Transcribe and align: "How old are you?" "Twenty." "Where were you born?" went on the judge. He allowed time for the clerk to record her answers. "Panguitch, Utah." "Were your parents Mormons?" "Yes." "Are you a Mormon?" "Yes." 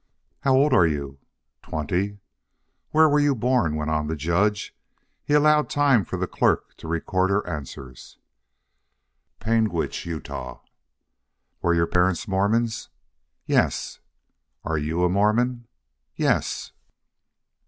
"How 0.39 0.55
old 0.55 0.73
are 0.73 0.87
you?" 0.87 1.19
"Twenty." 1.61 2.17
"Where 2.89 3.07
were 3.07 3.19
you 3.19 3.35
born?" 3.35 3.75
went 3.75 3.91
on 3.91 4.07
the 4.07 4.15
judge. 4.15 4.75
He 5.23 5.35
allowed 5.35 5.69
time 5.69 6.05
for 6.05 6.17
the 6.17 6.25
clerk 6.25 6.75
to 6.77 6.87
record 6.87 7.29
her 7.29 7.45
answers. 7.47 8.17
"Panguitch, 9.39 10.03
Utah." 10.07 10.61
"Were 11.61 11.75
your 11.75 11.85
parents 11.85 12.27
Mormons?" 12.27 12.89
"Yes." 13.45 13.99
"Are 14.65 14.79
you 14.79 15.03
a 15.03 15.07
Mormon?" 15.09 15.67
"Yes." 16.15 16.71